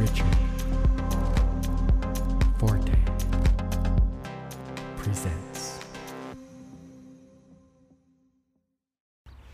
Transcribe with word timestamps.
Richard 0.00 0.34
Forte 2.56 2.98
presents. 4.96 5.78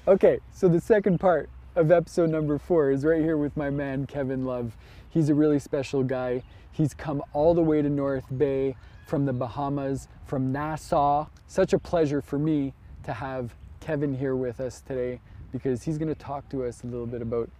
Okay, 0.06 0.38
so 0.52 0.68
the 0.68 0.80
second 0.80 1.18
part 1.18 1.50
of 1.74 1.90
episode 1.90 2.30
number 2.30 2.58
four 2.58 2.92
is 2.92 3.04
right 3.04 3.22
here 3.22 3.36
with 3.36 3.56
my 3.56 3.70
man 3.70 4.06
Kevin 4.06 4.44
Love. 4.44 4.76
He's 5.10 5.30
a 5.30 5.34
really 5.34 5.58
special 5.58 6.04
guy. 6.04 6.44
He's 6.70 6.94
come 6.94 7.24
all 7.32 7.52
the 7.52 7.62
way 7.62 7.82
to 7.82 7.90
North 7.90 8.26
Bay 8.38 8.76
from 9.04 9.26
the 9.26 9.32
Bahamas, 9.32 10.06
from 10.26 10.52
Nassau. 10.52 11.26
Such 11.48 11.72
a 11.72 11.78
pleasure 11.80 12.22
for 12.22 12.38
me 12.38 12.72
to 13.02 13.12
have 13.12 13.56
Kevin 13.80 14.14
here 14.16 14.36
with 14.36 14.60
us 14.60 14.80
today 14.80 15.20
because 15.50 15.82
he's 15.82 15.98
going 15.98 16.14
to 16.14 16.14
talk 16.14 16.48
to 16.50 16.62
us 16.62 16.84
a 16.84 16.86
little 16.86 17.06
bit 17.06 17.20
about 17.20 17.50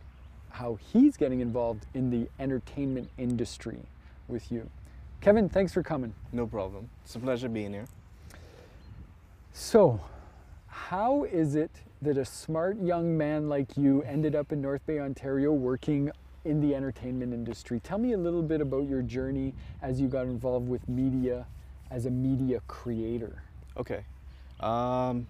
how 0.56 0.78
he's 0.92 1.18
getting 1.18 1.40
involved 1.40 1.84
in 1.92 2.08
the 2.08 2.26
entertainment 2.40 3.10
industry 3.18 3.78
with 4.26 4.50
you. 4.50 4.68
Kevin, 5.20 5.50
thanks 5.50 5.70
for 5.70 5.82
coming. 5.82 6.14
No 6.32 6.46
problem. 6.46 6.88
It's 7.04 7.14
a 7.14 7.18
pleasure 7.18 7.50
being 7.50 7.74
here. 7.74 7.84
So, 9.52 10.00
how 10.66 11.24
is 11.24 11.56
it 11.56 11.70
that 12.00 12.16
a 12.16 12.24
smart 12.24 12.80
young 12.80 13.18
man 13.18 13.50
like 13.50 13.76
you 13.76 14.02
ended 14.02 14.34
up 14.34 14.50
in 14.50 14.62
North 14.62 14.84
Bay, 14.86 14.98
Ontario, 14.98 15.52
working 15.52 16.10
in 16.46 16.62
the 16.62 16.74
entertainment 16.74 17.34
industry? 17.34 17.78
Tell 17.80 17.98
me 17.98 18.12
a 18.12 18.18
little 18.18 18.42
bit 18.42 18.62
about 18.62 18.88
your 18.88 19.02
journey 19.02 19.52
as 19.82 20.00
you 20.00 20.08
got 20.08 20.24
involved 20.24 20.68
with 20.68 20.88
media 20.88 21.46
as 21.90 22.06
a 22.06 22.10
media 22.10 22.60
creator. 22.66 23.42
Okay. 23.76 24.04
Um, 24.60 25.26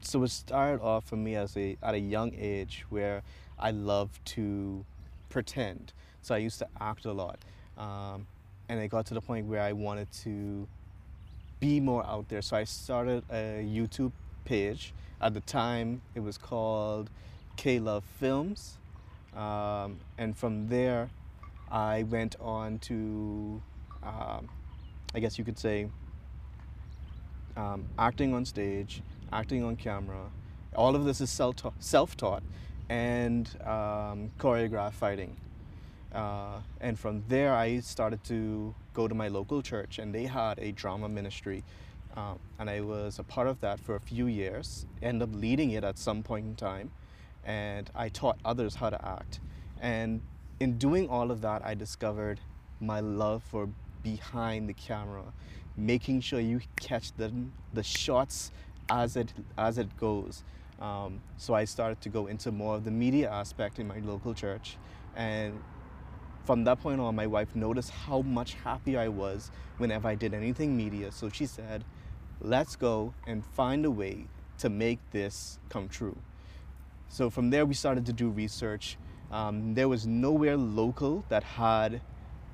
so 0.00 0.22
it 0.24 0.28
started 0.30 0.82
off 0.82 1.04
for 1.04 1.16
me 1.16 1.36
as 1.36 1.56
a 1.56 1.76
at 1.80 1.94
a 1.94 1.98
young 1.98 2.32
age 2.36 2.84
where 2.90 3.22
I 3.58 3.70
love 3.70 4.10
to 4.26 4.84
pretend. 5.28 5.92
So 6.22 6.34
I 6.34 6.38
used 6.38 6.58
to 6.60 6.68
act 6.80 7.04
a 7.04 7.12
lot. 7.12 7.38
Um, 7.76 8.26
and 8.68 8.80
it 8.80 8.88
got 8.88 9.06
to 9.06 9.14
the 9.14 9.20
point 9.20 9.46
where 9.46 9.60
I 9.60 9.72
wanted 9.72 10.10
to 10.22 10.66
be 11.60 11.80
more 11.80 12.04
out 12.06 12.28
there. 12.28 12.42
So 12.42 12.56
I 12.56 12.64
started 12.64 13.24
a 13.30 13.64
YouTube 13.64 14.12
page. 14.44 14.94
At 15.20 15.34
the 15.34 15.40
time, 15.40 16.02
it 16.14 16.20
was 16.20 16.38
called 16.38 17.10
K 17.56 17.78
Love 17.78 18.04
Films. 18.18 18.78
Um, 19.36 19.98
and 20.18 20.36
from 20.36 20.68
there, 20.68 21.10
I 21.70 22.04
went 22.04 22.36
on 22.40 22.78
to, 22.80 23.60
um, 24.02 24.48
I 25.14 25.20
guess 25.20 25.38
you 25.38 25.44
could 25.44 25.58
say, 25.58 25.88
um, 27.56 27.86
acting 27.98 28.34
on 28.34 28.44
stage, 28.44 29.02
acting 29.32 29.64
on 29.64 29.76
camera. 29.76 30.30
All 30.74 30.94
of 30.96 31.04
this 31.04 31.20
is 31.20 31.30
self-taught 31.30 32.42
and 32.88 33.48
um, 33.64 34.30
choreographed 34.38 34.94
fighting. 34.94 35.36
Uh, 36.12 36.60
and 36.80 36.98
from 36.98 37.24
there, 37.28 37.54
I 37.54 37.80
started 37.80 38.22
to 38.24 38.74
go 38.92 39.08
to 39.08 39.14
my 39.14 39.28
local 39.28 39.62
church, 39.62 39.98
and 39.98 40.14
they 40.14 40.24
had 40.24 40.58
a 40.58 40.72
drama 40.72 41.08
ministry. 41.08 41.64
Um, 42.16 42.38
and 42.60 42.70
I 42.70 42.80
was 42.80 43.18
a 43.18 43.24
part 43.24 43.48
of 43.48 43.60
that 43.60 43.80
for 43.80 43.96
a 43.96 44.00
few 44.00 44.26
years, 44.26 44.86
end 45.02 45.22
up 45.22 45.30
leading 45.32 45.72
it 45.72 45.82
at 45.82 45.98
some 45.98 46.22
point 46.22 46.46
in 46.46 46.54
time. 46.54 46.92
And 47.44 47.90
I 47.94 48.08
taught 48.08 48.38
others 48.44 48.76
how 48.76 48.90
to 48.90 49.04
act. 49.04 49.40
And 49.80 50.20
in 50.60 50.78
doing 50.78 51.08
all 51.08 51.32
of 51.32 51.40
that, 51.40 51.64
I 51.64 51.74
discovered 51.74 52.38
my 52.80 53.00
love 53.00 53.42
for 53.42 53.68
behind 54.02 54.68
the 54.68 54.74
camera, 54.74 55.24
making 55.76 56.20
sure 56.20 56.38
you 56.38 56.60
catch 56.76 57.12
the, 57.16 57.32
the 57.72 57.82
shots 57.82 58.52
as 58.88 59.16
it, 59.16 59.32
as 59.58 59.78
it 59.78 59.96
goes. 59.98 60.44
Um, 60.80 61.20
so 61.36 61.54
I 61.54 61.64
started 61.64 62.00
to 62.02 62.08
go 62.08 62.26
into 62.26 62.50
more 62.50 62.74
of 62.74 62.84
the 62.84 62.90
media 62.90 63.30
aspect 63.30 63.78
in 63.78 63.86
my 63.86 63.98
local 64.00 64.34
church. 64.34 64.76
And 65.16 65.62
from 66.44 66.64
that 66.64 66.80
point 66.80 67.00
on, 67.00 67.14
my 67.14 67.26
wife 67.26 67.54
noticed 67.54 67.90
how 67.90 68.22
much 68.22 68.54
happier 68.54 69.00
I 69.00 69.08
was 69.08 69.50
whenever 69.78 70.08
I 70.08 70.14
did 70.14 70.34
anything 70.34 70.76
media. 70.76 71.10
So 71.12 71.28
she 71.28 71.46
said, 71.46 71.84
let's 72.40 72.76
go 72.76 73.14
and 73.26 73.44
find 73.44 73.84
a 73.84 73.90
way 73.90 74.26
to 74.58 74.68
make 74.68 74.98
this 75.10 75.58
come 75.68 75.88
true. 75.88 76.16
So 77.08 77.30
from 77.30 77.50
there, 77.50 77.64
we 77.64 77.74
started 77.74 78.06
to 78.06 78.12
do 78.12 78.28
research. 78.28 78.98
Um, 79.30 79.74
there 79.74 79.88
was 79.88 80.06
nowhere 80.06 80.56
local 80.56 81.24
that 81.28 81.42
had 81.44 82.00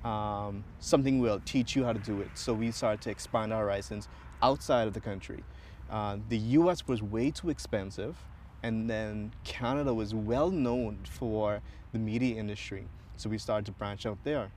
um, 0.05 0.65
something 0.78 1.19
will 1.19 1.41
teach 1.45 1.77
you 1.77 1.84
how 1.84 1.93
to 1.93 1.99
do 1.99 2.21
it. 2.21 2.31
So 2.34 2.55
we 2.55 2.71
started 2.71 3.00
to 3.03 3.11
expand 3.11 3.53
our 3.53 3.65
horizons 3.65 4.09
outside 4.43 4.87
of 4.87 4.95
the 4.95 5.00
country. 5.00 5.45
Uh, 5.91 6.19
the 6.28 6.39
US 6.39 6.87
was 6.87 7.03
way 7.03 7.31
too 7.31 7.51
expensive, 7.51 8.17
and 8.62 8.89
then 8.89 9.33
Canada 9.45 9.93
was 9.93 10.15
well 10.15 10.51
known 10.51 10.99
for 11.05 11.61
the 11.93 11.99
media 11.99 12.37
industry. 12.37 12.87
So 13.17 13.28
we 13.28 13.39
started 13.39 13.67
to 13.67 13.73
branch 13.73 14.06
out 14.06 14.19
there. 14.23 14.53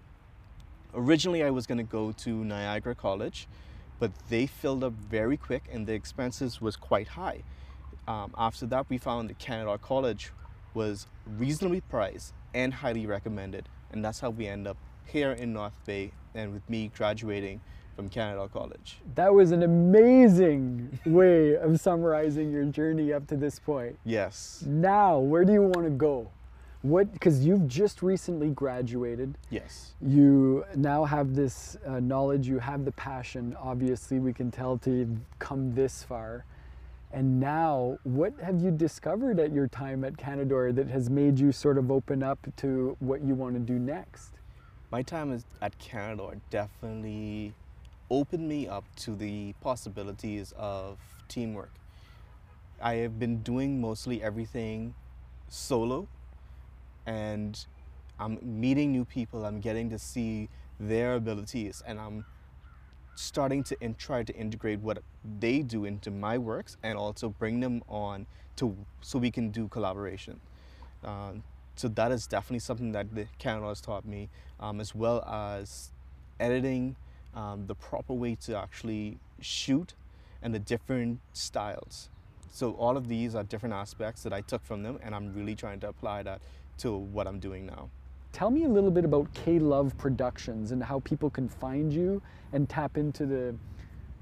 Originally, 0.94 1.44
I 1.44 1.50
was 1.50 1.66
going 1.66 1.80
to 1.80 1.84
go 1.84 2.12
to 2.12 2.46
Niagara 2.46 2.94
College, 2.94 3.48
but 4.00 4.12
they 4.30 4.46
filled 4.46 4.84
up 4.84 4.94
very 4.94 5.38
quick 5.38 5.64
and 5.72 5.88
the 5.88 5.94
expenses 5.94 6.62
was 6.62 6.76
quite 6.76 7.08
high. 7.10 7.42
Um, 8.08 8.34
after 8.38 8.66
that, 8.68 8.90
we 8.90 8.98
found 9.00 9.30
that 9.30 9.40
Canadore 9.40 9.80
College 9.80 10.32
was 10.74 11.08
reasonably 11.26 11.82
priced 11.82 12.34
and 12.54 12.74
highly 12.74 13.08
recommended, 13.08 13.70
and 13.92 14.06
that's 14.06 14.20
how 14.20 14.30
we 14.30 14.46
end 14.46 14.68
up 14.68 14.78
here 15.06 15.32
in 15.32 15.54
North 15.54 15.80
Bay 15.86 16.12
and 16.36 16.54
with 16.54 16.70
me 16.70 16.92
graduating 16.96 17.62
from 17.96 18.10
Canadore 18.10 18.50
College. 18.50 18.98
That 19.16 19.34
was 19.34 19.52
an 19.52 19.64
amazing 19.64 21.00
way 21.06 21.56
of 21.56 21.80
summarizing 21.80 22.52
your 22.52 22.66
journey 22.66 23.14
up 23.14 23.28
to 23.28 23.36
this 23.36 23.60
point. 23.60 23.98
Yes. 24.04 24.64
Now, 24.68 25.20
where 25.20 25.46
do 25.46 25.54
you 25.54 25.62
want 25.62 25.86
to 25.86 25.92
go? 25.92 26.30
What, 26.82 27.14
because 27.14 27.46
you've 27.46 27.68
just 27.68 28.02
recently 28.02 28.50
graduated. 28.50 29.38
Yes. 29.50 29.94
You 30.02 30.66
now 30.76 31.06
have 31.06 31.34
this 31.34 31.78
uh, 31.88 32.02
knowledge, 32.02 32.48
you 32.48 32.60
have 32.60 32.84
the 32.84 32.92
passion, 32.92 33.56
obviously, 33.62 34.20
we 34.20 34.34
can 34.34 34.52
tell 34.52 34.78
to 34.80 35.18
come 35.40 35.74
this 35.74 36.04
far. 36.04 36.46
And 37.14 37.40
now, 37.40 38.00
what 38.04 38.34
have 38.42 38.60
you 38.60 38.72
discovered 38.72 39.40
at 39.40 39.54
your 39.54 39.68
time 39.68 40.04
at 40.04 40.18
Canadore 40.18 40.72
that 40.72 40.88
has 40.90 41.10
made 41.10 41.40
you 41.40 41.52
sort 41.52 41.78
of 41.78 41.92
open 41.92 42.24
up 42.24 42.40
to 42.58 42.98
what 43.00 43.22
you 43.22 43.36
want 43.36 43.54
to 43.54 43.60
do 43.60 43.78
next? 43.78 44.32
My 44.92 45.04
time 45.04 45.32
is 45.32 45.46
at 45.62 45.78
Canadore 45.80 46.36
definitely 46.50 47.54
opened 48.10 48.48
me 48.48 48.68
up 48.68 48.84
to 48.98 49.16
the 49.16 49.54
possibilities 49.62 50.54
of 50.58 50.98
teamwork. 51.28 51.72
I 52.82 52.96
have 52.96 53.20
been 53.20 53.42
doing 53.42 53.80
mostly 53.80 54.22
everything 54.22 54.94
solo 55.48 56.08
and 57.06 57.66
I'm 58.20 58.40
meeting 58.42 58.92
new 58.92 59.06
people, 59.06 59.46
I'm 59.46 59.60
getting 59.60 59.90
to 59.90 60.00
see 60.00 60.50
their 60.80 61.16
abilities 61.16 61.84
and 61.86 62.00
I'm 62.00 62.26
starting 63.16 63.64
to 63.64 63.78
in, 63.82 63.96
try 63.96 64.24
to 64.24 64.34
integrate 64.36 64.80
what 64.80 65.00
they 65.40 65.62
do 65.62 65.86
into 65.86 66.12
my 66.12 66.38
works 66.38 66.78
and 66.84 66.98
also 66.98 67.30
bring 67.30 67.60
them 67.60 67.84
on 67.88 68.26
to 68.56 68.76
so 69.02 69.20
we 69.20 69.32
can 69.32 69.50
do 69.50 69.68
collaboration. 69.68 70.40
Uh, 71.04 71.34
so 71.76 71.88
that 71.90 72.12
is 72.12 72.28
definitely 72.28 72.60
something 72.60 72.92
that 72.92 73.14
the 73.14 73.28
Canadore 73.40 73.70
has 73.70 73.82
taught 73.82 74.06
me, 74.06 74.30
um, 74.60 74.80
as 74.80 74.94
well 74.94 75.24
as 75.24 75.92
editing, 76.40 76.96
um, 77.36 77.68
the 77.68 77.76
proper 77.76 78.14
way 78.14 78.36
to 78.36 78.58
actually 78.58 79.18
shoot 79.42 79.94
and 80.42 80.54
the 80.54 80.60
different 80.60 81.20
styles. 81.34 82.10
So 82.52 82.74
all 82.74 82.98
of 82.98 83.08
these 83.08 83.34
are 83.34 83.44
different 83.44 83.74
aspects 83.74 84.22
that 84.24 84.34
I 84.34 84.42
took 84.42 84.64
from 84.64 84.84
them 84.84 85.00
and 85.02 85.16
I'm 85.16 85.34
really 85.34 85.56
trying 85.56 85.80
to 85.82 85.90
apply 85.90 86.24
that 86.24 86.42
to 86.80 86.96
what 86.96 87.28
I'm 87.28 87.40
doing 87.40 87.66
now. 87.66 87.90
Tell 88.32 88.50
me 88.50 88.64
a 88.64 88.70
little 88.70 88.92
bit 88.92 89.06
about 89.06 89.32
K-Love 89.34 89.98
Productions 89.98 90.72
and 90.72 90.84
how 90.84 91.00
people 91.00 91.30
can 91.30 91.48
find 91.48 91.94
you 91.94 92.22
and 92.52 92.68
tap 92.68 92.98
into 92.98 93.26
the, 93.26 93.56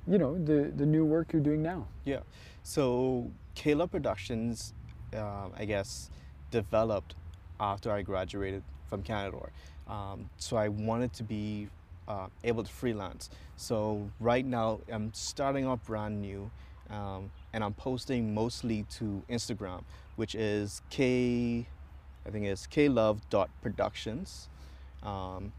you 0.07 0.17
know, 0.17 0.37
the, 0.37 0.71
the 0.75 0.85
new 0.85 1.05
work 1.05 1.33
you're 1.33 1.41
doing 1.41 1.61
now. 1.61 1.87
Yeah, 2.03 2.19
so 2.63 3.29
K-Love 3.55 3.91
Productions, 3.91 4.73
uh, 5.15 5.49
I 5.57 5.65
guess, 5.65 6.09
developed 6.51 7.15
after 7.59 7.91
I 7.91 8.01
graduated 8.01 8.63
from 8.89 9.01
Canadore. 9.03 9.51
Um, 9.87 10.29
so 10.37 10.57
I 10.57 10.67
wanted 10.67 11.13
to 11.13 11.23
be 11.23 11.69
uh, 12.07 12.27
able 12.43 12.63
to 12.63 12.71
freelance. 12.71 13.29
So 13.55 14.09
right 14.19 14.45
now 14.45 14.79
I'm 14.89 15.13
starting 15.13 15.65
off 15.65 15.85
brand 15.85 16.21
new 16.21 16.49
um, 16.89 17.31
and 17.53 17.63
I'm 17.63 17.73
posting 17.73 18.33
mostly 18.33 18.85
to 18.97 19.23
Instagram, 19.29 19.83
which 20.15 20.35
is 20.35 20.81
K, 20.89 21.65
I 22.25 22.29
think 22.29 22.45
it's 22.45 22.67
klove.productions. 22.67 24.49
Um, 25.03 25.53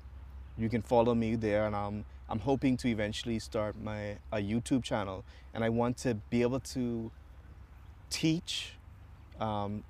you 0.58 0.68
can 0.68 0.82
follow 0.82 1.14
me 1.14 1.36
there 1.36 1.66
and 1.66 1.74
I'm, 1.74 2.04
I'm 2.28 2.38
hoping 2.38 2.76
to 2.78 2.88
eventually 2.88 3.38
start 3.38 3.80
my 3.80 4.18
a 4.30 4.38
YouTube 4.38 4.82
channel 4.82 5.24
and 5.54 5.64
I 5.64 5.68
want 5.68 5.96
to 5.98 6.14
be 6.14 6.42
able 6.42 6.60
to 6.60 7.10
teach 8.10 8.74
um, 9.40 9.82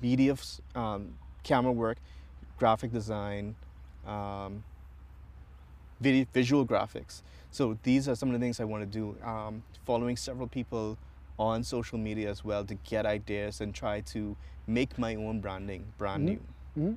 media, 0.00 0.36
um, 0.74 1.14
camera 1.42 1.72
work, 1.72 1.98
graphic 2.58 2.92
design, 2.92 3.56
um, 4.06 4.64
video, 6.00 6.26
visual 6.32 6.66
graphics. 6.66 7.22
So 7.50 7.78
these 7.82 8.08
are 8.08 8.14
some 8.14 8.28
of 8.28 8.32
the 8.34 8.44
things 8.44 8.60
I 8.60 8.64
want 8.64 8.82
to 8.82 8.98
do. 8.98 9.16
Um, 9.24 9.62
following 9.84 10.16
several 10.16 10.48
people 10.48 10.98
on 11.38 11.62
social 11.62 11.98
media 11.98 12.30
as 12.30 12.44
well 12.44 12.64
to 12.64 12.74
get 12.74 13.06
ideas 13.06 13.60
and 13.60 13.74
try 13.74 14.00
to 14.00 14.36
make 14.66 14.98
my 14.98 15.14
own 15.14 15.40
branding 15.40 15.84
brand 15.98 16.22
mm 16.22 16.28
-hmm. 16.28 16.40
new. 16.74 16.84
Mm 16.84 16.88
-hmm. 16.88 16.96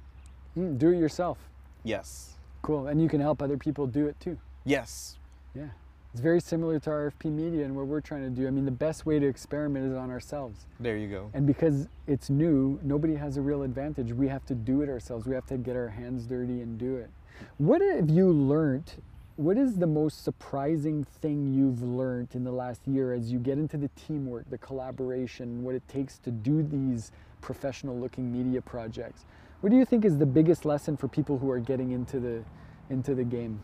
Mm, 0.55 0.77
do 0.77 0.89
it 0.89 0.99
yourself. 0.99 1.37
Yes. 1.83 2.35
Cool. 2.61 2.87
And 2.87 3.01
you 3.01 3.09
can 3.09 3.21
help 3.21 3.41
other 3.41 3.57
people 3.57 3.87
do 3.87 4.07
it 4.07 4.19
too. 4.19 4.37
Yes. 4.65 5.17
Yeah. 5.55 5.69
It's 6.11 6.21
very 6.21 6.41
similar 6.41 6.79
to 6.79 6.89
RFP 6.89 7.25
Media 7.25 7.65
and 7.65 7.75
what 7.75 7.85
we're 7.85 8.01
trying 8.01 8.23
to 8.23 8.41
do. 8.41 8.47
I 8.47 8.51
mean, 8.51 8.65
the 8.65 8.71
best 8.71 9.05
way 9.05 9.19
to 9.19 9.27
experiment 9.27 9.85
is 9.91 9.95
on 9.95 10.09
ourselves. 10.09 10.65
There 10.79 10.97
you 10.97 11.07
go. 11.07 11.29
And 11.33 11.45
because 11.45 11.87
it's 12.07 12.29
new, 12.29 12.79
nobody 12.81 13.15
has 13.15 13.37
a 13.37 13.41
real 13.41 13.61
advantage. 13.61 14.11
We 14.11 14.27
have 14.27 14.43
to 14.47 14.55
do 14.55 14.81
it 14.81 14.89
ourselves. 14.89 15.27
We 15.27 15.35
have 15.35 15.45
to 15.47 15.57
get 15.57 15.75
our 15.75 15.89
hands 15.89 16.25
dirty 16.25 16.61
and 16.61 16.79
do 16.79 16.95
it. 16.95 17.09
What 17.57 17.81
have 17.81 18.09
you 18.09 18.31
learned? 18.31 18.93
What 19.35 19.57
is 19.57 19.77
the 19.77 19.87
most 19.87 20.23
surprising 20.23 21.03
thing 21.03 21.53
you've 21.53 21.81
learned 21.81 22.29
in 22.33 22.43
the 22.43 22.51
last 22.51 22.81
year 22.85 23.13
as 23.13 23.31
you 23.31 23.39
get 23.39 23.57
into 23.57 23.77
the 23.77 23.89
teamwork, 23.95 24.49
the 24.49 24.57
collaboration, 24.57 25.63
what 25.63 25.75
it 25.75 25.87
takes 25.87 26.17
to 26.19 26.31
do 26.31 26.61
these 26.61 27.11
professional 27.41 27.97
looking 27.97 28.31
media 28.31 28.61
projects? 28.61 29.25
What 29.61 29.69
do 29.69 29.77
you 29.77 29.85
think 29.85 30.05
is 30.05 30.17
the 30.17 30.25
biggest 30.25 30.65
lesson 30.65 30.97
for 30.97 31.07
people 31.07 31.37
who 31.37 31.49
are 31.49 31.59
getting 31.59 31.91
into 31.91 32.19
the 32.19 32.43
into 32.89 33.15
the 33.15 33.23
game? 33.23 33.59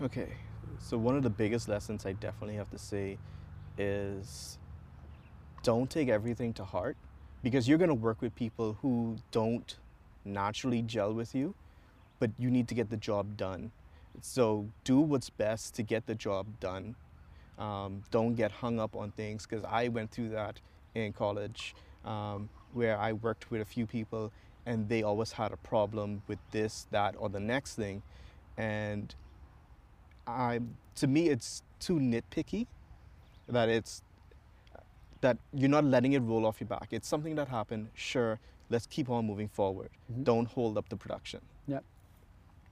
Okay. 0.00 0.28
So 0.78 0.96
one 0.96 1.16
of 1.16 1.22
the 1.22 1.30
biggest 1.30 1.68
lessons 1.68 2.06
I 2.06 2.12
definitely 2.12 2.54
have 2.56 2.70
to 2.70 2.78
say 2.78 3.18
is 3.76 4.58
don't 5.62 5.90
take 5.90 6.08
everything 6.08 6.52
to 6.54 6.64
heart 6.64 6.96
because 7.42 7.68
you're 7.68 7.78
going 7.78 7.88
to 7.88 7.94
work 7.94 8.22
with 8.22 8.34
people 8.34 8.78
who 8.80 9.16
don't 9.30 9.76
naturally 10.24 10.82
gel 10.82 11.12
with 11.12 11.34
you, 11.34 11.54
but 12.18 12.30
you 12.38 12.50
need 12.50 12.68
to 12.68 12.74
get 12.74 12.90
the 12.90 12.96
job 12.96 13.36
done. 13.36 13.70
So 14.20 14.68
do 14.84 14.98
what's 15.00 15.30
best 15.30 15.74
to 15.76 15.82
get 15.82 16.06
the 16.06 16.14
job 16.14 16.46
done. 16.60 16.96
Um, 17.58 18.02
don't 18.10 18.34
get 18.34 18.50
hung 18.52 18.78
up 18.78 18.94
on 18.96 19.10
things 19.12 19.46
because 19.46 19.64
I 19.64 19.88
went 19.88 20.10
through 20.10 20.30
that 20.30 20.60
in 20.94 21.12
college 21.12 21.74
um, 22.04 22.48
where 22.72 22.98
I 22.98 23.12
worked 23.12 23.50
with 23.50 23.60
a 23.60 23.64
few 23.64 23.86
people 23.86 24.32
and 24.66 24.88
they 24.88 25.02
always 25.02 25.32
had 25.32 25.52
a 25.52 25.56
problem 25.56 26.22
with 26.28 26.38
this, 26.50 26.86
that, 26.90 27.14
or 27.18 27.28
the 27.28 27.40
next 27.40 27.74
thing. 27.74 28.02
And 28.56 29.14
I, 30.26 30.60
to 30.96 31.06
me, 31.06 31.28
it's 31.28 31.62
too 31.80 31.98
nitpicky 31.98 32.66
that 33.48 33.68
it's 33.68 34.02
that 35.20 35.36
you're 35.52 35.70
not 35.70 35.84
letting 35.84 36.12
it 36.12 36.20
roll 36.20 36.46
off 36.46 36.60
your 36.60 36.68
back. 36.68 36.88
It's 36.92 37.08
something 37.08 37.34
that 37.36 37.48
happened. 37.48 37.88
Sure, 37.94 38.38
let's 38.70 38.86
keep 38.86 39.10
on 39.10 39.26
moving 39.26 39.48
forward. 39.48 39.90
Mhm. 40.12 40.24
Don't 40.24 40.46
hold 40.46 40.78
up 40.78 40.88
the 40.88 40.96
production. 40.96 41.40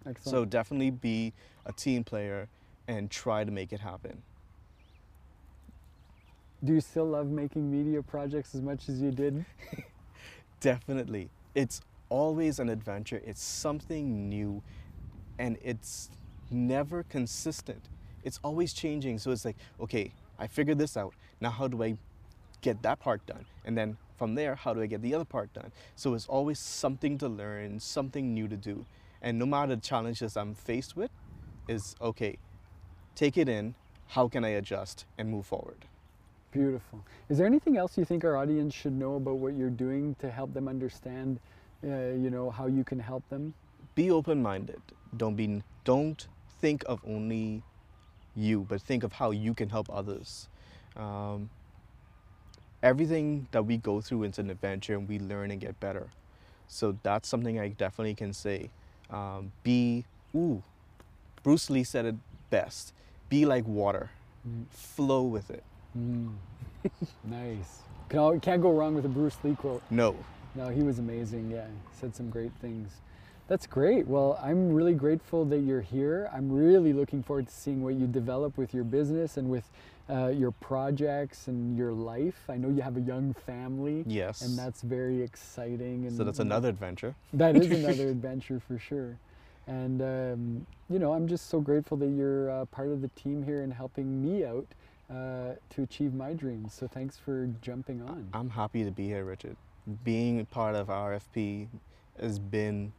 Excellent. 0.06 0.24
So 0.24 0.44
definitely 0.44 0.90
be 0.90 1.32
a 1.64 1.72
team 1.72 2.04
player 2.04 2.48
and 2.88 3.10
try 3.10 3.44
to 3.44 3.50
make 3.50 3.72
it 3.72 3.80
happen. 3.80 4.22
do 6.64 6.74
you 6.74 6.80
still 6.80 7.06
love 7.06 7.28
making 7.28 7.70
media 7.70 8.02
projects 8.02 8.54
as 8.54 8.62
much 8.62 8.88
as 8.88 9.00
you 9.00 9.10
did? 9.10 9.44
Definitely. 10.60 11.30
It's 11.54 11.80
always 12.08 12.58
an 12.58 12.68
adventure. 12.68 13.22
It's 13.24 13.42
something 13.42 14.28
new 14.28 14.62
and 15.38 15.58
it's 15.62 16.10
never 16.50 17.02
consistent. 17.04 17.88
It's 18.24 18.40
always 18.42 18.72
changing. 18.72 19.18
So 19.18 19.30
it's 19.30 19.44
like, 19.44 19.56
okay, 19.80 20.12
I 20.38 20.46
figured 20.46 20.78
this 20.78 20.96
out. 20.96 21.14
Now 21.40 21.50
how 21.50 21.68
do 21.68 21.82
I 21.82 21.96
get 22.62 22.82
that 22.82 22.98
part 22.98 23.24
done? 23.26 23.44
And 23.64 23.76
then 23.76 23.96
from 24.16 24.34
there, 24.34 24.54
how 24.54 24.72
do 24.72 24.80
I 24.80 24.86
get 24.86 25.02
the 25.02 25.14
other 25.14 25.24
part 25.24 25.52
done? 25.52 25.70
So 25.94 26.14
it's 26.14 26.26
always 26.26 26.58
something 26.58 27.18
to 27.18 27.28
learn, 27.28 27.78
something 27.80 28.34
new 28.34 28.48
to 28.48 28.56
do. 28.56 28.86
And 29.22 29.38
no 29.38 29.46
matter 29.46 29.74
the 29.74 29.80
challenges 29.80 30.36
I'm 30.36 30.54
faced 30.54 30.96
with, 30.96 31.10
is 31.68 31.96
okay, 32.00 32.36
take 33.14 33.36
it 33.36 33.48
in, 33.48 33.74
how 34.08 34.28
can 34.28 34.44
I 34.44 34.50
adjust 34.50 35.04
and 35.18 35.28
move 35.28 35.46
forward? 35.46 35.86
Beautiful. 36.52 37.04
Is 37.28 37.38
there 37.38 37.46
anything 37.46 37.76
else 37.76 37.98
you 37.98 38.04
think 38.04 38.24
our 38.24 38.36
audience 38.36 38.72
should 38.72 38.92
know 38.92 39.16
about 39.16 39.36
what 39.36 39.54
you're 39.54 39.68
doing 39.68 40.14
to 40.20 40.30
help 40.30 40.54
them 40.54 40.68
understand, 40.68 41.40
uh, 41.84 41.88
you 41.88 42.30
know, 42.30 42.50
how 42.50 42.66
you 42.66 42.84
can 42.84 42.98
help 42.98 43.28
them? 43.28 43.52
be 43.96 44.10
open-minded 44.10 44.80
don't 45.16 45.34
be 45.36 45.62
don't 45.84 46.28
think 46.60 46.84
of 46.86 47.00
only 47.08 47.62
you 48.36 48.60
but 48.68 48.80
think 48.80 49.02
of 49.02 49.14
how 49.14 49.30
you 49.30 49.54
can 49.54 49.70
help 49.70 49.88
others 49.90 50.48
um, 50.96 51.48
everything 52.82 53.48
that 53.52 53.64
we 53.64 53.78
go 53.78 54.00
through 54.00 54.22
is 54.22 54.38
an 54.38 54.50
adventure 54.50 54.94
and 54.94 55.08
we 55.08 55.18
learn 55.18 55.50
and 55.50 55.60
get 55.60 55.80
better 55.80 56.08
so 56.68 56.96
that's 57.02 57.26
something 57.26 57.58
i 57.58 57.68
definitely 57.68 58.14
can 58.14 58.34
say 58.34 58.70
um, 59.10 59.52
be 59.62 60.04
ooh 60.34 60.62
bruce 61.42 61.70
lee 61.70 61.84
said 61.84 62.04
it 62.04 62.14
best 62.50 62.92
be 63.28 63.44
like 63.44 63.66
water 63.66 64.10
Mm. 64.48 64.66
flow 64.70 65.22
with 65.22 65.50
it 65.50 65.64
Mm. 65.98 66.34
nice. 67.24 67.80
Can 68.10 68.18
al- 68.20 68.38
Can't 68.38 68.62
go 68.62 68.70
wrong 68.70 68.94
with 68.94 69.04
a 69.06 69.08
Bruce 69.08 69.36
Lee 69.42 69.54
quote. 69.56 69.82
no 69.90 70.14
No, 70.54 70.68
he 70.68 70.82
was 70.82 70.98
amazing. 71.00 71.50
Yeah, 71.50 71.66
said 72.00 72.14
some 72.14 72.30
great 72.30 72.52
things. 72.60 72.90
That's 73.48 73.66
great. 73.66 74.08
Well, 74.08 74.40
I'm 74.42 74.72
really 74.72 74.94
grateful 74.94 75.44
that 75.46 75.58
you're 75.58 75.80
here. 75.80 76.28
I'm 76.34 76.50
really 76.50 76.92
looking 76.92 77.22
forward 77.22 77.46
to 77.46 77.52
seeing 77.52 77.82
what 77.82 77.94
you 77.94 78.06
develop 78.06 78.58
with 78.58 78.74
your 78.74 78.82
business 78.82 79.36
and 79.36 79.48
with 79.48 79.70
uh, 80.10 80.28
your 80.28 80.50
projects 80.50 81.46
and 81.46 81.76
your 81.76 81.92
life. 81.92 82.38
I 82.48 82.56
know 82.56 82.68
you 82.68 82.82
have 82.82 82.96
a 82.96 83.00
young 83.00 83.34
family, 83.34 84.04
yes 84.06 84.42
and 84.42 84.58
that's 84.58 84.82
very 84.82 85.22
exciting. 85.22 86.06
And 86.06 86.16
so 86.16 86.24
that's 86.24 86.40
another 86.40 86.68
adventure 86.68 87.14
That 87.32 87.56
is 87.56 87.70
another 87.84 88.08
adventure 88.08 88.60
for 88.60 88.78
sure. 88.78 89.16
And 89.68 90.02
um, 90.02 90.66
you 90.88 90.98
know, 90.98 91.12
I'm 91.12 91.28
just 91.28 91.48
so 91.48 91.60
grateful 91.60 91.96
that 91.98 92.08
you're 92.08 92.50
uh, 92.50 92.64
part 92.66 92.88
of 92.88 93.00
the 93.00 93.08
team 93.08 93.42
here 93.42 93.62
and 93.62 93.72
helping 93.72 94.24
me 94.24 94.44
out 94.44 94.66
uh, 95.08 95.54
to 95.70 95.82
achieve 95.82 96.14
my 96.14 96.32
dreams. 96.32 96.74
So 96.74 96.88
thanks 96.88 97.16
for 97.16 97.48
jumping 97.62 98.02
on. 98.02 98.28
I'm 98.32 98.50
happy 98.50 98.84
to 98.84 98.90
be 98.90 99.06
here, 99.06 99.24
Richard. 99.24 99.56
Being 100.02 100.44
part 100.46 100.74
of 100.74 100.88
RFP 100.88 101.68
has 102.20 102.38
been 102.40 102.92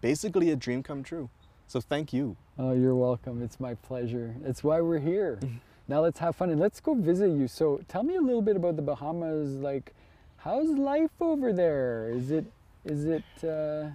basically 0.00 0.50
a 0.50 0.56
dream 0.56 0.82
come 0.82 1.02
true. 1.02 1.28
So 1.66 1.80
thank 1.80 2.12
you. 2.12 2.36
Oh, 2.58 2.72
you're 2.72 2.94
welcome. 2.96 3.42
It's 3.42 3.60
my 3.60 3.74
pleasure. 3.74 4.34
It's 4.44 4.64
why 4.64 4.80
we're 4.80 4.98
here. 4.98 5.38
now 5.88 6.00
let's 6.00 6.18
have 6.18 6.36
fun 6.36 6.50
and 6.50 6.60
let's 6.60 6.80
go 6.80 6.94
visit 6.94 7.30
you. 7.30 7.48
So 7.48 7.80
tell 7.88 8.02
me 8.02 8.16
a 8.16 8.20
little 8.20 8.42
bit 8.42 8.56
about 8.56 8.76
the 8.76 8.82
Bahamas. 8.82 9.50
Like, 9.60 9.94
how's 10.38 10.68
life 10.70 11.10
over 11.20 11.52
there? 11.52 12.10
Is 12.10 12.30
it, 12.30 12.44
is 12.84 13.04
it, 13.04 13.22
uh, 13.44 13.90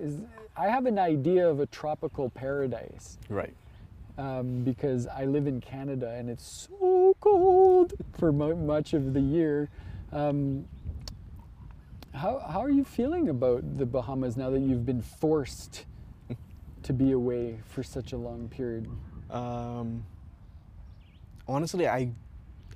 is, 0.00 0.20
I 0.56 0.66
have 0.68 0.86
an 0.86 0.98
idea 0.98 1.48
of 1.48 1.60
a 1.60 1.66
tropical 1.66 2.28
paradise. 2.30 3.18
Right. 3.28 3.54
um, 4.18 4.62
because 4.64 5.06
I 5.06 5.24
live 5.24 5.46
in 5.46 5.60
Canada 5.60 6.10
and 6.10 6.28
it's 6.28 6.68
so 6.68 7.16
cold 7.20 7.94
for 8.18 8.32
much 8.32 8.92
of 8.92 9.14
the 9.14 9.20
year. 9.20 9.70
Um, 10.12 10.66
how, 12.22 12.38
how 12.38 12.62
are 12.62 12.70
you 12.70 12.84
feeling 12.84 13.28
about 13.30 13.78
the 13.78 13.84
Bahamas 13.84 14.36
now 14.36 14.48
that 14.50 14.60
you've 14.60 14.86
been 14.86 15.02
forced 15.02 15.86
to 16.84 16.92
be 16.92 17.10
away 17.10 17.58
for 17.66 17.82
such 17.82 18.12
a 18.12 18.16
long 18.16 18.48
period? 18.48 18.88
Um, 19.28 20.06
honestly, 21.48 21.88
I 21.88 22.12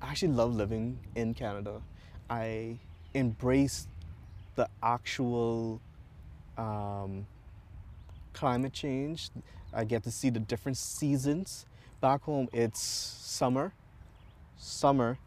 actually 0.01 0.33
love 0.33 0.53
living 0.53 0.99
in 1.15 1.33
Canada. 1.33 1.81
I 2.29 2.77
embrace 3.13 3.87
the 4.55 4.67
actual 4.83 5.79
um, 6.57 7.25
climate 8.33 8.73
change. 8.73 9.29
I 9.73 9.85
get 9.85 10.03
to 10.03 10.11
see 10.11 10.29
the 10.29 10.41
different 10.41 10.77
seasons. 10.77 11.65
Back 12.01 12.23
home, 12.23 12.49
it's 12.51 12.81
summer, 12.81 13.71
summer, 14.57 15.17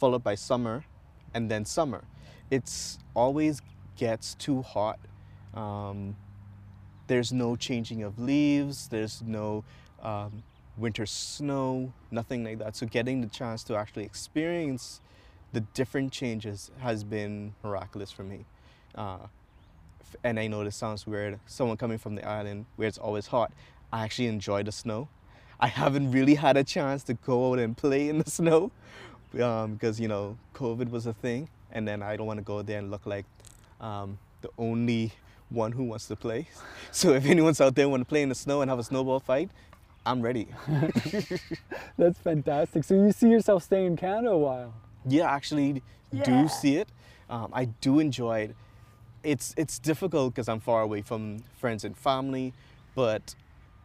followed 0.00 0.24
by 0.24 0.34
summer, 0.34 0.84
and 1.32 1.48
then 1.48 1.64
summer. 1.64 2.02
It's 2.50 2.98
always 3.14 3.62
gets 3.96 4.34
too 4.34 4.62
hot. 4.62 4.98
Um, 5.54 6.16
there's 7.06 7.32
no 7.32 7.56
changing 7.56 8.02
of 8.02 8.18
leaves. 8.18 8.88
There's 8.88 9.22
no 9.22 9.64
um, 10.02 10.42
winter 10.76 11.06
snow, 11.06 11.92
nothing 12.10 12.44
like 12.44 12.58
that. 12.58 12.76
So 12.76 12.86
getting 12.86 13.20
the 13.20 13.28
chance 13.28 13.62
to 13.64 13.76
actually 13.76 14.04
experience 14.04 15.00
the 15.52 15.60
different 15.60 16.12
changes 16.12 16.70
has 16.80 17.04
been 17.04 17.54
miraculous 17.62 18.12
for 18.12 18.22
me. 18.22 18.44
Uh, 18.94 19.26
and 20.22 20.38
I 20.38 20.46
know 20.46 20.64
this 20.64 20.76
sounds 20.76 21.06
weird. 21.06 21.38
Someone 21.46 21.76
coming 21.76 21.98
from 21.98 22.14
the 22.14 22.26
island 22.26 22.66
where 22.76 22.88
it's 22.88 22.98
always 22.98 23.28
hot, 23.28 23.52
I 23.92 24.04
actually 24.04 24.28
enjoy 24.28 24.62
the 24.62 24.72
snow. 24.72 25.08
I 25.58 25.68
haven't 25.68 26.12
really 26.12 26.34
had 26.34 26.56
a 26.56 26.64
chance 26.64 27.02
to 27.04 27.14
go 27.14 27.52
out 27.52 27.58
and 27.58 27.76
play 27.76 28.08
in 28.08 28.18
the 28.18 28.30
snow 28.30 28.70
um, 29.40 29.74
because 29.74 30.00
you 30.00 30.08
know 30.08 30.36
COVID 30.54 30.90
was 30.90 31.06
a 31.06 31.12
thing, 31.12 31.48
and 31.76 31.86
then 31.86 32.02
I 32.02 32.16
don't 32.16 32.26
want 32.26 32.38
to 32.38 32.44
go 32.44 32.62
there 32.62 32.78
and 32.78 32.90
look 32.90 33.04
like 33.06 33.26
um, 33.80 34.18
the 34.40 34.48
only 34.58 35.12
one 35.50 35.72
who 35.72 35.84
wants 35.84 36.06
to 36.08 36.16
play. 36.16 36.48
So 36.90 37.12
if 37.12 37.26
anyone's 37.26 37.60
out 37.60 37.74
there 37.74 37.88
want 37.88 38.00
to 38.00 38.06
play 38.06 38.22
in 38.22 38.30
the 38.30 38.34
snow 38.34 38.62
and 38.62 38.70
have 38.70 38.78
a 38.78 38.82
snowball 38.84 39.20
fight, 39.20 39.50
I'm 40.06 40.22
ready. 40.22 40.48
That's 41.98 42.18
fantastic. 42.18 42.84
So 42.84 42.94
you 42.94 43.12
see 43.12 43.28
yourself 43.28 43.62
staying 43.64 43.86
in 43.86 43.96
Canada 43.96 44.30
a 44.30 44.38
while? 44.38 44.72
Yeah, 45.04 45.30
actually 45.30 45.82
Yeah. 46.12 46.22
do 46.24 46.48
see 46.48 46.76
it. 46.76 46.88
Um, 47.28 47.50
I 47.52 47.66
do 47.66 47.98
enjoy 48.00 48.36
it. 48.48 48.56
It's 49.22 49.52
it's 49.56 49.78
difficult 49.78 50.34
because 50.34 50.48
I'm 50.48 50.60
far 50.60 50.80
away 50.82 51.02
from 51.02 51.40
friends 51.60 51.84
and 51.84 51.94
family, 51.96 52.52
but 52.94 53.34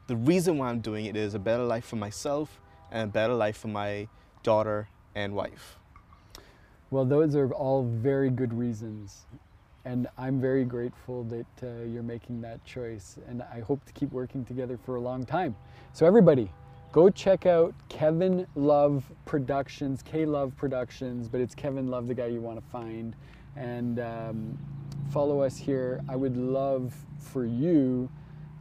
the 0.07 0.15
reason 0.15 0.57
why 0.59 0.69
I'm 0.69 0.79
doing 0.81 1.05
it 1.05 1.15
is 1.17 1.33
a 1.33 1.39
better 1.39 1.63
life 1.65 1.85
for 1.85 1.97
myself 1.97 2.47
and 2.91 3.09
a 3.09 3.11
better 3.11 3.33
life 3.33 3.57
for 3.57 3.67
my 3.69 4.07
daughter 4.43 4.87
and 5.15 5.33
wife. 5.33 5.80
Well, 6.91 7.05
those 7.05 7.35
are 7.37 7.53
all 7.53 7.83
very 7.83 8.29
good 8.29 8.53
reasons. 8.53 9.25
and 9.85 10.07
I'm 10.17 10.39
very 10.41 10.65
grateful 10.65 11.23
that 11.23 11.47
uh, 11.63 11.83
you're 11.85 12.03
making 12.03 12.41
that 12.41 12.63
choice. 12.65 13.17
And 13.29 13.41
I 13.41 13.61
hope 13.61 13.83
to 13.85 13.93
keep 13.93 14.11
working 14.11 14.45
together 14.45 14.77
for 14.77 14.95
a 14.97 15.01
long 15.01 15.25
time. 15.25 15.55
So, 15.93 16.05
everybody, 16.05 16.51
go 16.91 17.09
check 17.09 17.45
out 17.45 17.73
Kevin 17.89 18.45
Love 18.55 19.09
Productions, 19.25 20.01
K 20.03 20.25
Love 20.25 20.55
Productions, 20.57 21.29
but 21.29 21.41
it's 21.41 21.55
Kevin 21.55 21.87
Love, 21.87 22.07
the 22.07 22.13
guy 22.13 22.27
you 22.27 22.41
want 22.41 22.59
to 22.59 22.65
find. 22.71 23.15
And 23.55 23.99
um, 23.99 24.59
follow 25.11 25.41
us 25.41 25.57
here. 25.57 26.01
I 26.09 26.17
would 26.17 26.37
love 26.37 26.93
for 27.17 27.45
you 27.45 28.09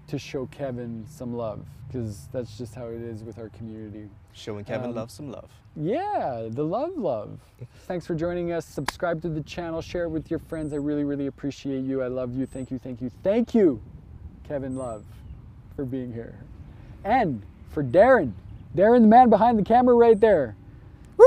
to 0.07 0.19
show 0.19 0.47
Kevin 0.47 1.05
some 1.09 1.35
love 1.35 1.67
because 1.89 2.29
that's 2.33 2.57
just 2.57 2.77
how 2.77 2.87
it 2.87 3.03
is 3.03 3.25
with 3.25 3.39
our 3.39 3.49
community. 3.51 4.09
Showing 4.33 4.65
Kevin 4.65 4.91
Um, 4.91 4.97
love 4.97 5.11
some 5.11 5.31
love. 5.31 5.51
Yeah, 5.77 6.49
the 6.51 6.65
love, 6.65 6.97
love. 6.97 7.39
Thanks 7.87 8.07
for 8.07 8.15
joining 8.15 8.53
us. 8.53 8.65
Subscribe 8.65 9.23
to 9.23 9.29
the 9.29 9.43
channel, 9.43 9.81
share 9.81 10.05
it 10.05 10.09
with 10.11 10.31
your 10.31 10.41
friends. 10.41 10.73
I 10.73 10.77
really, 10.77 11.05
really 11.05 11.27
appreciate 11.27 11.85
you. 11.85 12.03
I 12.03 12.09
love 12.09 12.35
you. 12.37 12.47
Thank 12.47 12.71
you, 12.71 12.79
thank 12.79 13.01
you, 13.01 13.11
thank 13.23 13.55
you, 13.55 13.81
Kevin 14.47 14.77
Love, 14.77 15.05
for 15.77 15.85
being 15.85 16.13
here. 16.13 16.39
And 17.05 17.43
for 17.71 17.85
Darren, 17.85 18.33
Darren, 18.77 19.01
the 19.03 19.09
man 19.09 19.31
behind 19.31 19.59
the 19.59 19.65
camera 19.65 19.95
right 19.95 20.19
there. 20.19 20.57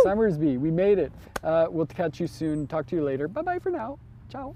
Summersby, 0.03 0.57
we 0.57 0.71
made 0.71 0.97
it. 0.97 1.11
Uh, 1.43 1.67
we'll 1.69 1.85
catch 1.85 2.19
you 2.19 2.25
soon. 2.27 2.65
Talk 2.67 2.87
to 2.87 2.95
you 2.95 3.03
later. 3.03 3.27
Bye 3.27 3.43
bye 3.43 3.59
for 3.59 3.69
now. 3.69 3.99
Ciao. 4.29 4.55